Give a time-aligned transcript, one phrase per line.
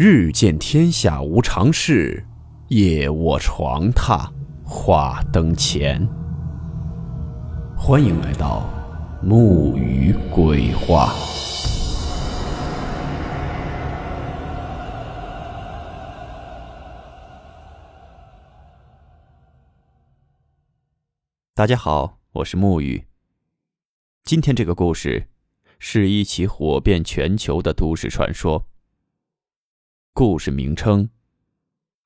[0.00, 2.24] 日见天下无常事，
[2.68, 4.30] 夜卧床榻
[4.64, 6.08] 话灯前。
[7.76, 8.70] 欢迎来到
[9.20, 11.12] 木鱼鬼话。
[21.56, 23.04] 大家好，我是木鱼。
[24.22, 25.26] 今天这个故事
[25.80, 28.64] 是一起火遍全球的都市传说。
[30.18, 31.08] 故事名称：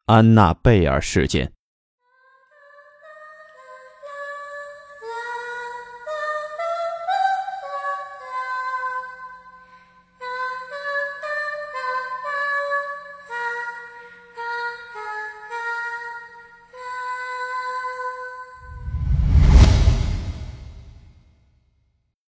[0.04, 1.50] 安娜贝尔事件。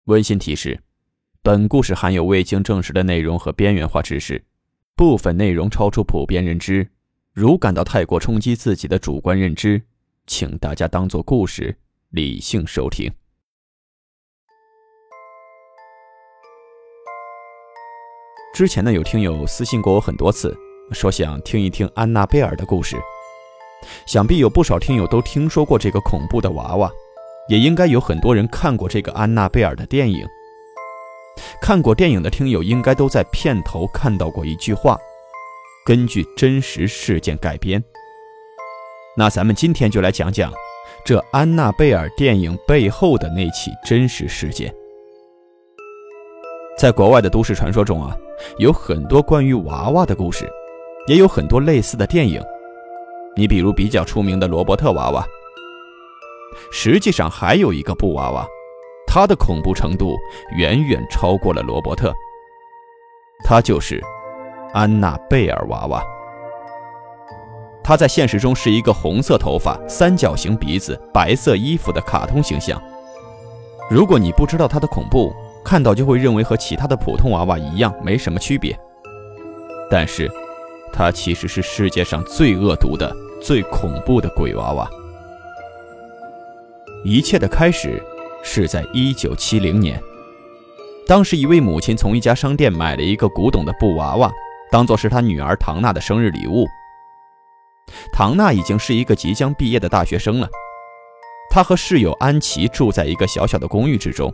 [0.05, 0.80] 温馨提示：
[1.42, 4.44] 本故事含有未经证实的内容和边缘化知识，
[4.97, 6.89] 部分内容超出普遍认知。
[7.33, 9.83] 如感到太过冲击自己的主观认知，
[10.27, 11.77] 请大家当做故事，
[12.11, 13.12] 理性收听。
[18.55, 20.56] 之前呢，有听友私信过我很多次，
[20.92, 22.97] 说想听一听安娜贝尔的故事。
[24.06, 26.91] 想必有不少听友都听说过这个恐怖的娃娃。
[27.48, 30.27] 也应该有很多人看过这个安娜贝尔的电影。
[31.64, 34.98] 看过电影的听友应该都在片头看到过一句话
[35.82, 37.82] ：“根据真实事件改编。”
[39.16, 40.52] 那咱们今天就来讲讲
[41.06, 44.70] 这安娜贝尔电影背后的那起真实事件。
[46.76, 48.14] 在国外的都市传说中啊，
[48.58, 50.46] 有很多关于娃娃的故事，
[51.06, 52.42] 也有很多类似的电影。
[53.34, 55.26] 你比如比较出名的罗伯特娃娃。
[56.70, 58.46] 实际上还有一个布娃娃，
[59.14, 60.18] 它的恐怖程度
[60.56, 62.12] 远远超过了罗伯特。
[63.44, 64.02] 它就是
[64.72, 66.02] 安娜贝尔娃娃。
[67.80, 72.82] 他在现实中是一个红色头发、三角形鼻子、白色衣服的卡通形象。
[73.88, 75.32] 如果你不知道他的恐怖，
[75.64, 78.76] 看到就会认为和其他的普通娃娃一样，没什么区别。
[79.88, 80.28] 但是，
[80.92, 84.91] 它其实是世界上最恶毒的、最恐怖的鬼娃娃。
[87.04, 88.03] 一切的开始
[88.47, 90.00] 是在一九七零年，
[91.09, 94.31] 当时一位母亲从一家商店买了一个古董的布娃娃，
[94.71, 96.66] 当做是她女儿唐娜的生日礼物。
[98.12, 100.49] 唐娜已经是一个即将毕业的大学生了，
[101.50, 104.33] 她和室友安琪住在一个小小的公寓之中。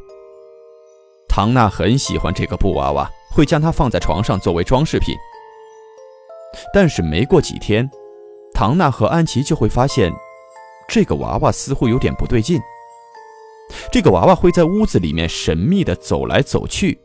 [1.28, 5.14] 唐娜很喜欢这个布娃娃，会将它放在床上作为装饰品。
[6.74, 7.88] 但是没过几天，
[8.52, 10.12] 唐娜和安琪就会发现。
[10.92, 12.60] 这个娃娃似乎有点不对劲。
[13.90, 16.98] 这个娃娃会在屋子里面神秘地走来走去。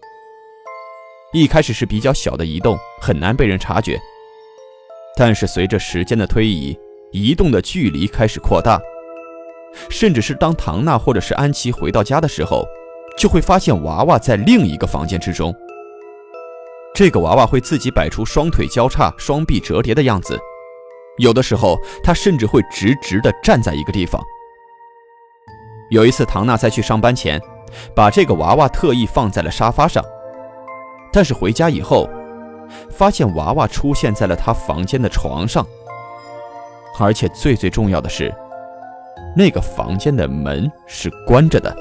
[1.33, 3.99] 一开始是比较小的移动，很难被人察觉。
[5.17, 6.77] 但是随着时间的推移，
[7.11, 8.79] 移动的距离开始扩大，
[9.89, 12.65] 甚至是当唐娜或者是安琪回到家的时候，
[13.17, 15.53] 就会发现娃娃在另一个房间之中。
[16.93, 20.39] 这个娃娃会自己摆出双腿交叉、双臂折叠的样子。
[21.17, 24.21] 有的时候，它甚至会直直地站在一个地方。
[25.89, 27.41] 有一次，唐娜在去上班前，
[27.95, 30.03] 把这个娃娃特意放在了沙发上，
[31.11, 32.09] 但是回家以后，
[32.89, 35.65] 发现娃娃出现在了她房间的床上，
[36.99, 38.33] 而且最最重要的是，
[39.35, 41.75] 那个房间的门是关着的。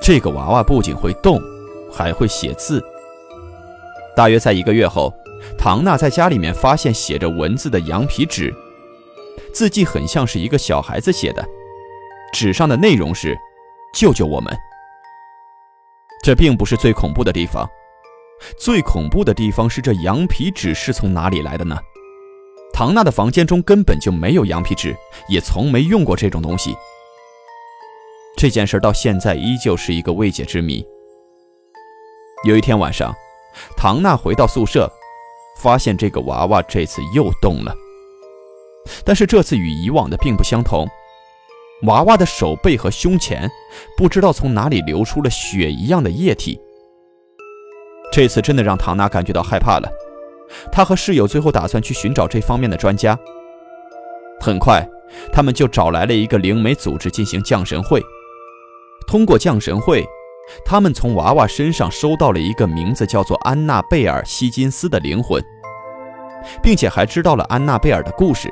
[0.00, 1.40] 这个娃娃不仅会动，
[1.92, 2.82] 还会写字。
[4.16, 5.12] 大约在一个月后。
[5.58, 8.52] 唐娜在家里面发现写着文字的羊皮纸，
[9.52, 11.46] 字迹很像是一个小孩子写的。
[12.32, 13.36] 纸上的内容是
[13.94, 14.56] ：“救救我们！”
[16.22, 17.68] 这并不是最恐怖的地方，
[18.58, 21.78] 最恐怖的地方是这羊皮纸是从哪里来的呢？
[22.72, 24.96] 唐娜的房间中根本就没有羊皮纸，
[25.28, 26.76] 也从没用过这种东西。
[28.36, 30.86] 这件事到现在依旧是一个未解之谜。
[32.44, 33.14] 有一天晚上，
[33.76, 34.90] 唐娜回到宿舍。
[35.58, 37.74] 发现这个娃娃这次又动了，
[39.06, 40.86] 但是这次与以往的并不相同。
[41.82, 43.50] 娃娃的手背和胸前
[43.96, 46.60] 不知道从哪里流出了血一样的液体。
[48.12, 49.88] 这次真的让唐娜感觉到害怕了。
[50.72, 53.18] 她和室友最后打算去寻找这方面的专家。
[54.40, 54.86] 很快，
[55.32, 58.02] 他们就找来了一个灵媒组织进行降神会。
[59.06, 60.04] 通过降神会。
[60.64, 65.42] 他们从娃娃身上收到了一个名字叫做安娜贝尔·希金斯的灵魂，
[66.62, 68.48] 并且还知道了安娜贝尔的故事。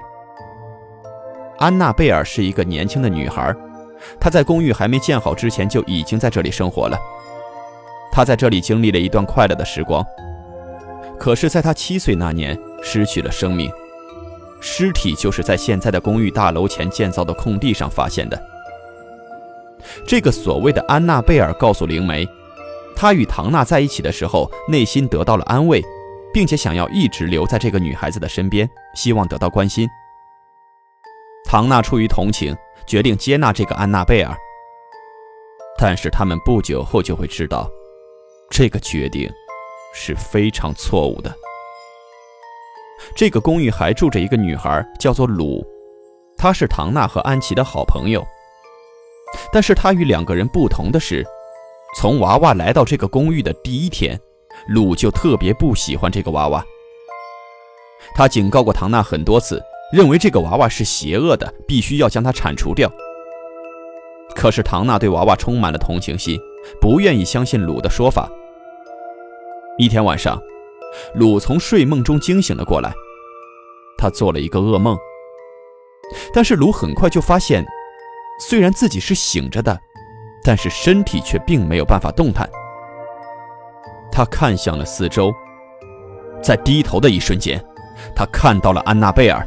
[1.59, 3.55] 安娜贝尔是一个年轻的女孩，
[4.21, 6.99] 她在公寓还没建好之前就已经在这里生活了。
[8.11, 10.05] 她在这里经历了一段快乐的时光。
[11.19, 13.71] 可是，在她七岁那年失去了生命，
[14.61, 18.43] 尸体就是在现在的公寓大楼前建造的空地上发现的。
[20.07, 22.29] 这个所谓的安娜贝尔告诉灵媒，
[22.97, 25.83] 她与唐娜在一起的时候，内心得到了安慰，
[26.33, 29.89] 并且想要一直留在这个女孩子的身边，希望得到关心。
[31.45, 32.57] 唐娜出于同情，
[32.87, 34.37] 决定接纳这个安娜贝尔。
[35.79, 37.71] 但是他们不久后就会知道，
[38.51, 39.31] 这个决定
[39.93, 41.35] 是非常错误的。
[43.15, 45.65] 这个公寓还住着一个女孩，叫做鲁，
[46.37, 48.25] 她是唐娜和安琪的好朋友。
[49.53, 51.25] 但是她与两个人不同的是，
[51.97, 54.19] 从娃娃来到这个公寓的第一天，
[54.69, 56.65] 鲁就特别不喜欢这个娃娃。
[58.15, 62.91] 他警告过唐娜很多次，认为这个娃娃是邪恶的，必须要将它铲除掉。
[64.35, 66.39] 可是唐娜对娃娃充满了同情心，
[66.81, 68.29] 不愿意相信鲁的说法。
[69.79, 70.41] 一天晚上，
[71.15, 72.93] 鲁从睡梦中惊醒了过来，
[73.97, 74.97] 他做了一个噩梦。
[76.33, 77.65] 但是鲁很快就发现，
[78.41, 79.79] 虽然自己是醒着的，
[80.43, 82.49] 但是身体却并没有办法动弹。
[84.11, 85.33] 他看向了四周，
[86.43, 87.65] 在低头的一瞬间，
[88.17, 89.47] 他看到了安娜贝尔。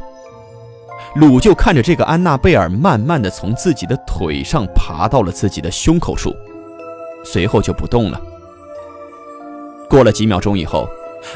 [1.14, 6.34] 鲁就看着这个安娜贝尔慢慢的从自己的腿上爬到了自己的胸口处，
[7.24, 8.20] 随后就不动了。
[9.88, 10.88] 过了几秒钟以后，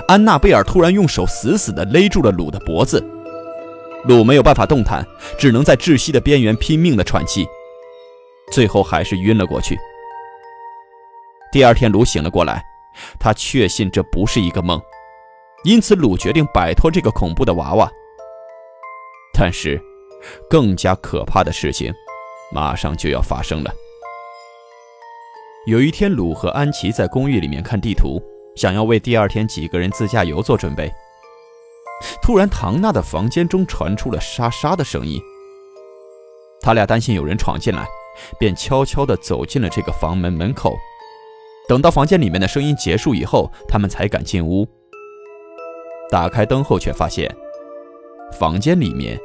[0.06, 3.02] 安娜贝尔突然用手死死的勒住了鲁的脖子，
[4.04, 5.04] 鲁没有办法动弹，
[5.38, 7.46] 只能在窒息的边缘拼命的喘气，
[8.52, 9.76] 最后还是晕了过去。
[11.50, 12.62] 第二天，鲁醒了过来，
[13.18, 14.80] 他确信这不是一个梦，
[15.64, 17.90] 因此鲁决定摆脱这个恐怖的娃娃。
[19.32, 19.80] 但是，
[20.48, 21.92] 更加可怕的事情
[22.52, 23.72] 马上就要发生了。
[25.66, 28.22] 有一天，鲁和安琪在公寓里面看地图，
[28.56, 30.92] 想要为第二天几个人自驾游做准备。
[32.20, 35.20] 突然，唐娜的房间中传出了沙沙的声音。
[36.60, 37.86] 他俩担心有人闯进来，
[38.38, 40.76] 便悄悄地走进了这个房门门口。
[41.68, 44.68] 等到房间里面的声音结束以后，他们才敢进屋。
[46.10, 47.32] 打开灯后，却发现。
[48.32, 49.18] 房间里面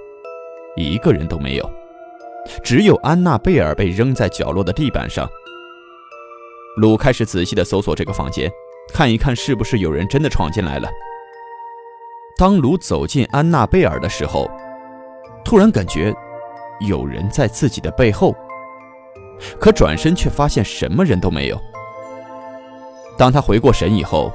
[0.76, 1.70] 一个人都没有，
[2.64, 5.28] 只有安娜贝尔被扔在角落的地板上。
[6.78, 8.52] 鲁开始仔细地搜索这个房间，
[8.94, 10.88] 看一看是不是有人真的闯进来了。
[12.38, 14.48] 当鲁走进安娜贝尔的时候，
[15.44, 16.14] 突然感觉
[16.88, 18.36] 有人在自己的背后，
[19.60, 21.60] 可转身却发现什么人都没有。
[23.18, 24.32] 当他回过神以后，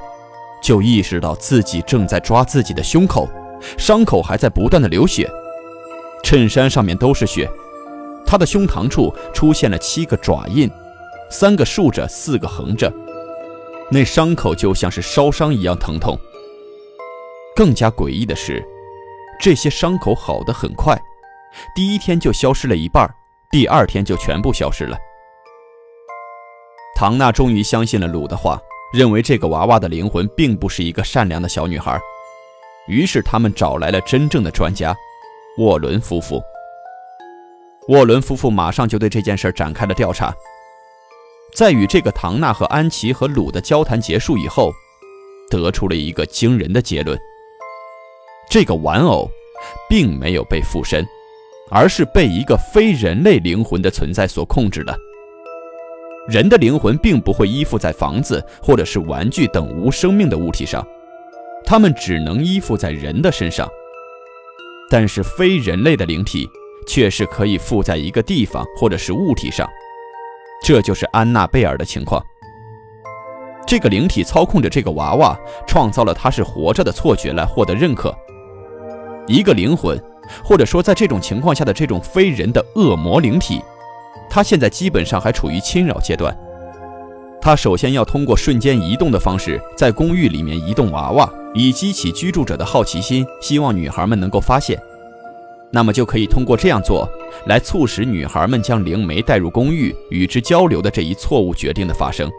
[0.61, 3.29] 就意识到自己正在抓自己的胸口。
[3.77, 5.29] 伤口还在不断的流血，
[6.23, 7.49] 衬衫上面都是血，
[8.25, 10.69] 他的胸膛处出现了七个爪印，
[11.29, 12.91] 三个竖着，四个横着，
[13.89, 16.17] 那伤口就像是烧伤一样疼痛。
[17.55, 18.63] 更加诡异的是，
[19.39, 20.99] 这些伤口好的很快，
[21.75, 23.07] 第一天就消失了一半，
[23.51, 24.97] 第二天就全部消失了。
[26.95, 28.59] 唐娜终于相信了鲁的话，
[28.93, 31.99] 认为这个娃娃的灵魂并不是一个善良的小女孩。
[32.87, 34.95] 于是他们找来了真正的专家，
[35.57, 36.41] 沃伦夫妇。
[37.89, 40.33] 沃伦夫妇马上就对这件事展开了调查。
[41.55, 44.71] 在与这个唐娜和安琪和鲁的交谈结束以后，
[45.49, 47.17] 得出了一个惊人的结论：
[48.49, 49.29] 这个玩偶
[49.89, 51.05] 并没有被附身，
[51.69, 54.97] 而是被一个非人类灵魂的存在所控制的。
[56.27, 60.85] 人的灵魂并不会依附在房子或者是玩具等无生命的物体上。
[61.65, 63.67] 他们只能依附在人的身上，
[64.89, 66.47] 但是非人类的灵体
[66.87, 69.67] 却是可以附在一个地方或者是物体上，
[70.63, 72.23] 这就是安娜贝尔的情况。
[73.65, 78.13] 这个灵体操控着这个娃娃，创造了他是活着的错觉来获得认可。
[79.25, 79.97] 一个灵魂，
[80.43, 83.61] 或者说在这种情况下的这种非人的恶魔灵体，
[84.29, 86.37] 他现在基本上还处于侵扰阶段。
[87.41, 94.79] 他首先要通过瞬间移动的方式，在公寓里面移动娃娃，以激起居住者的好奇心，希望女孩们能够发现。
[95.71, 97.09] 那么就可以通过这样做，
[97.47, 102.31] 来促使女孩们将灵媒带入公寓，与之交流的这一错误决定的发生。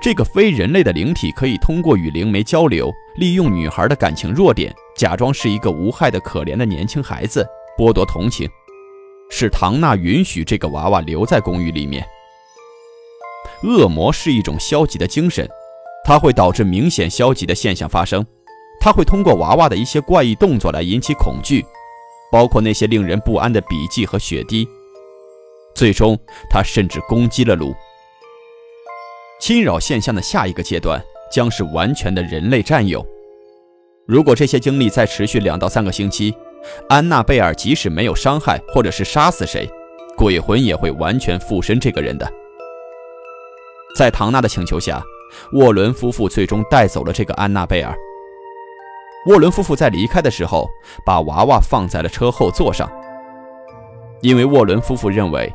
[0.00, 7.44] 这个非人类的灵体可以通过与灵媒交流，利用女孩的感情弱点，假装是一个无害的可怜的年轻孩子，
[7.76, 8.48] 剥夺同情，
[9.28, 12.04] 使唐娜允许这个娃娃留在公寓里面。
[13.64, 15.48] 恶魔是一种消极的精神，
[16.04, 18.24] 它会导致明显消极的现象发生。
[18.80, 21.64] 它会通过娃娃的一些怪异动作来引起恐惧，
[22.32, 24.66] 包括那些令人不安的笔迹和血滴。
[25.74, 26.18] 最终，
[26.50, 27.72] 他甚至攻击了鲁。
[29.40, 33.06] 侵扰现象的下一个阶段将是完全的人类占有。
[34.06, 36.34] 如果这些经历再持续两到三个星期，
[36.88, 39.70] 安娜贝尔即使没有伤害或者是杀死谁，
[40.16, 42.28] 鬼魂也会完全附身这个人的。
[43.96, 45.02] 在唐娜的请求下，
[45.52, 47.94] 沃伦夫妇最终带走了这个安娜贝尔。
[49.26, 50.68] 沃伦夫妇在离开的时候，
[51.04, 52.90] 把娃娃放在了车后座上，
[54.20, 55.52] 因为沃伦夫妇认为，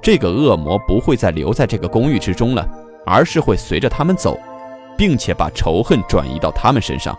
[0.00, 2.66] 这个恶魔不会再留在这个公寓之中了，
[3.04, 4.38] 而是会随着他们走，
[4.96, 7.14] 并且把仇恨转移到他们身上。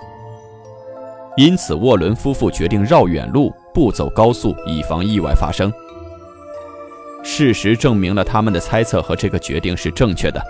[1.36, 5.72] 因此，沃伦夫妇决定绕远路，不走高速，以防意外发生。
[7.24, 10.42] 事实证明了他们的猜测和这个决定是正确的。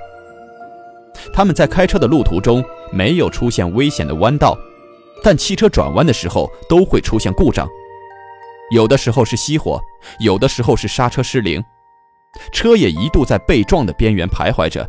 [1.34, 4.58] 他们在开车的路途中没有出现危险的弯道。
[5.24, 7.68] 但汽车转弯的时候都会出现故障，
[8.72, 9.82] 有的时候是熄火，
[10.20, 11.64] 有的时候是刹车失灵，
[12.54, 14.88] 车也一度在被撞的边缘徘徊着。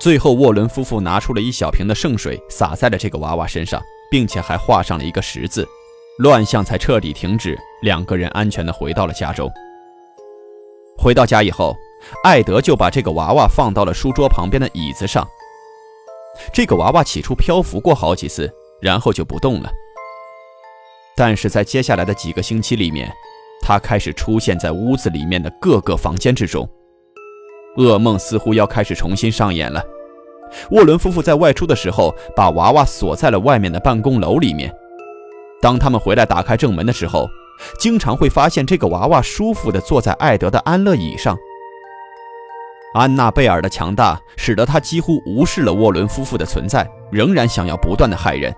[0.00, 5.68] 最后，沃伦夫妇拿出了一小瓶的圣水，洒在了这个娃娃身上，并且还画上了一个十字，
[6.20, 7.58] 乱象才彻底停止。
[7.82, 9.50] 两个人安全地回到了家中。
[10.96, 11.76] 回到家以后，
[12.24, 15.26] 艾德就把这个娃娃放到了书桌旁边的椅子上。
[16.52, 18.50] 这个娃娃起初漂浮过好几次。
[18.80, 19.70] 然后就不动了。
[21.14, 23.12] 但是在接下来的几个星期里面，
[23.60, 26.66] 他开始出现在屋子里面的各个房间之中。
[27.76, 29.84] 噩梦似乎要开始重新上演了。
[30.70, 34.74] 沃伦夫妇在外出的时候，把娃娃锁在了外面的办公楼里面。
[35.60, 37.28] 当他们回来打开正门的时候，
[37.78, 41.36] 经常会发现这个娃娃舒服地坐在艾德的安乐椅上。
[42.92, 48.52] 安娜贝尔的强大使得他几乎无视了沃伦夫妇的存在，仍然想要不断的害人。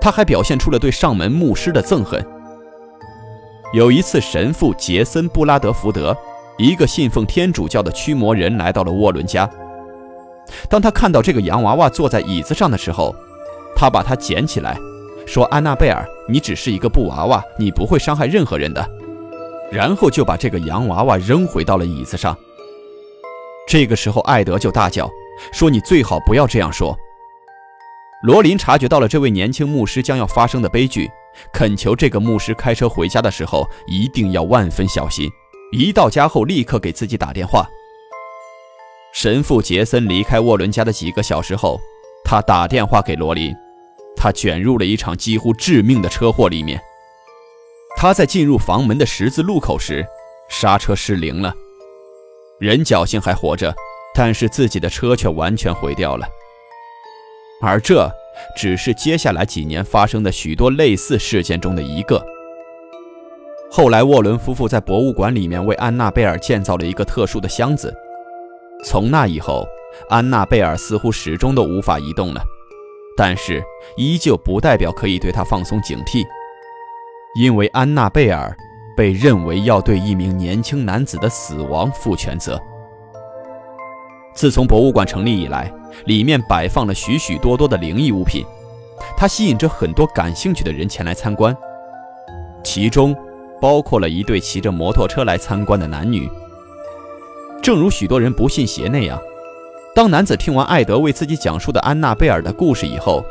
[0.00, 2.22] 他还表现出了对上门牧师的憎恨。
[3.72, 6.14] 有一次，神父杰森·布拉德福德，
[6.58, 9.48] 一个信奉天主教的驱魔人，来到了沃伦家。
[10.68, 13.14] 当他看到这个洋娃娃坐在椅子上的时候，
[13.74, 14.76] 他把它捡起来，
[15.26, 18.86] 说：“安娜贝尔，你只是一个布娃娃，你不会伤害任何人的。”
[19.72, 22.36] 然后就把这个洋娃娃扔回到了椅子上。
[23.72, 25.10] 这个时候，艾德就大叫
[25.50, 26.94] 说：“你最好不要这样说。”
[28.22, 31.10] 罗琳察觉到了这位年轻牧师将要发生的悲剧，
[31.54, 35.26] 恳求这个牧师开车回家的时候一定要万分小心。
[35.72, 37.66] 一到家后，立刻给自己打电话。
[39.14, 41.80] 神父杰森离开沃伦家的几个小时后，
[42.26, 43.54] 他打电话给罗琳，
[44.14, 46.78] 他卷入了一场几乎致命的车祸里面。
[47.96, 50.04] 他在进入房门的十字路口时，
[50.50, 51.54] 刹车失灵了。
[52.62, 53.74] 人侥幸还活着，
[54.14, 56.24] 但是自己的车却完全毁掉了。
[57.60, 58.08] 而这
[58.56, 62.24] 只是接下来几年发生的许多类似事件中的一个。
[63.68, 67.92] 后来，沃伦夫妇在博物馆里面为安娜贝尔建造了一个特殊的箱子。
[68.84, 69.66] 从那以后，
[70.08, 72.40] 安娜贝尔似乎始终都无法移动了，
[73.16, 73.60] 但是
[73.96, 76.22] 依旧不代表可以对她放松警惕，
[77.34, 78.56] 因为安娜贝尔。
[78.96, 82.60] 被认为要对一名年轻男子的死亡负全责。
[84.34, 85.72] 自从博物馆成立以来，
[86.06, 88.44] 里面摆放了许许多多的灵异物品，
[89.16, 91.56] 它吸引着很多感兴趣的人前来参观，
[92.64, 93.14] 其中
[93.60, 96.28] 包括了一对骑着摩托车来参观的男女。
[97.62, 99.20] 正如许多人不信邪那样，
[99.94, 103.22] 当男子听完艾德为自己讲述的安娜贝尔的故事以后，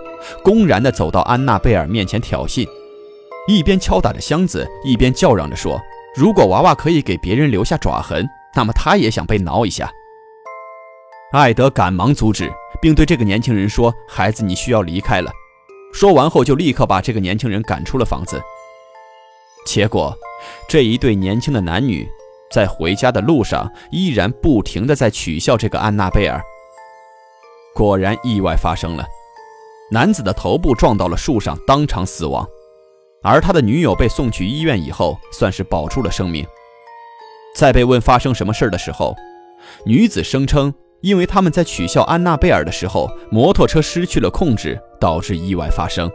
[0.43, 2.67] 公然地走到安娜贝尔面前挑衅。
[3.47, 5.81] 一边敲打着箱子，一边叫嚷着说
[6.15, 9.91] ：“如果娃娃可以给别人留下爪痕，那么他也想被挠一下。”
[11.33, 15.31] 艾德赶忙阻止，并对这个年轻人说：“孩子，你需要离开了。”
[15.91, 18.41] 说完后，就立刻把这个年轻人赶出了房子。
[19.65, 20.15] 结果，
[20.69, 22.07] 这一对年轻的男女
[22.51, 26.41] 在回家的路上依然不停地在取笑这个安娜贝尔。
[27.73, 29.05] 果然，意外发生了，
[29.89, 32.47] 男子的头部撞到了树上，当场死亡。
[33.23, 36.45] 而他的女友被送去医院以后，算是保住了生命。
[37.55, 39.15] 在被问发生什么事的时候，
[39.85, 46.09] 女子声称，因为他们在取笑安娜贝尔的时候，摩托车失去了控制，导致意外发生。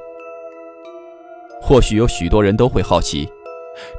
[1.61, 3.29] 或许有许多人都会好奇，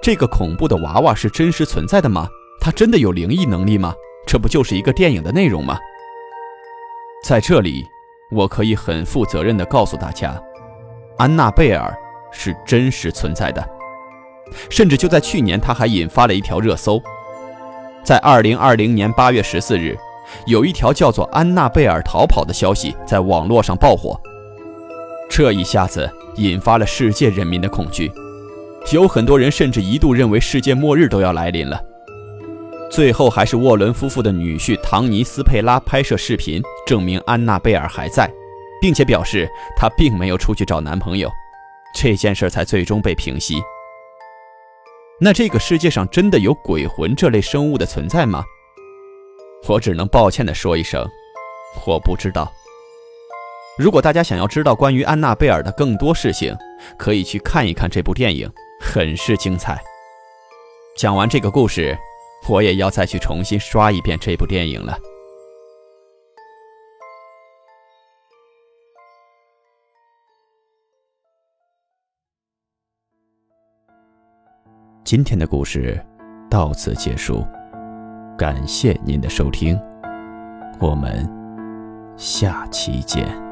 [0.01, 2.27] 这个恐怖的娃娃是真实存在的吗？
[2.59, 3.93] 它真的有灵异能力吗？
[4.27, 5.77] 这不就是一个电影的内容吗？
[7.23, 7.85] 在这里，
[8.31, 10.37] 我可以很负责任地告诉大家，
[11.17, 11.97] 安娜贝尔。
[12.31, 13.67] 是真实存在的，
[14.69, 17.01] 甚至就在去年，他还引发了一条热搜。
[18.03, 19.97] 在二零二零年八月十四日，
[20.45, 24.19] 有一条叫做“安娜贝尔逃跑”的消息在网络上爆火，
[25.29, 28.11] 这一下子引发了世界人民的恐惧，
[28.93, 31.81] 有很多人甚至一度认为世界末日都要来临了。
[32.89, 38.31] 最后还是沃伦夫妇的女婿唐尼斯佩拉拍摄视频，证明安娜贝尔还在，
[38.81, 41.29] 并且表示她并没有出去找男朋友，
[41.93, 43.61] 这件事才最终被平息。
[45.19, 48.43] 那这个世界上真的有鬼魂这类生物的存在吗？
[49.67, 51.03] 我只能抱歉地说一声，
[51.85, 52.51] 我不知道。
[53.77, 56.55] 如果大家想要知道关于安娜贝尔的更多事情，
[56.97, 58.47] 可以去看一看这部电影，
[58.79, 59.79] 很是精彩。
[60.95, 61.97] 讲完这个故事，
[62.47, 64.97] 我也要再去重新刷一遍这部电影了。
[75.07, 75.97] 今天的故事
[76.49, 77.47] 到此结束，
[78.37, 79.79] 感谢您的收听，
[80.81, 81.25] 我们
[82.17, 83.46] 下期见。